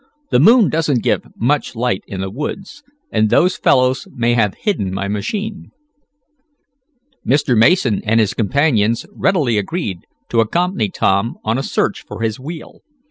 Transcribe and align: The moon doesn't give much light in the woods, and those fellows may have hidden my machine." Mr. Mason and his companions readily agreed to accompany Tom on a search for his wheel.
The 0.31 0.39
moon 0.39 0.69
doesn't 0.69 1.03
give 1.03 1.27
much 1.37 1.75
light 1.75 2.03
in 2.07 2.21
the 2.21 2.31
woods, 2.31 2.81
and 3.11 3.29
those 3.29 3.55
fellows 3.55 4.07
may 4.11 4.33
have 4.33 4.55
hidden 4.55 4.91
my 4.91 5.07
machine." 5.07 5.69
Mr. 7.23 7.55
Mason 7.55 8.01
and 8.03 8.19
his 8.19 8.33
companions 8.33 9.05
readily 9.11 9.59
agreed 9.59 10.07
to 10.29 10.39
accompany 10.39 10.89
Tom 10.89 11.37
on 11.43 11.59
a 11.59 11.61
search 11.61 12.03
for 12.03 12.21
his 12.23 12.39
wheel. 12.39 12.81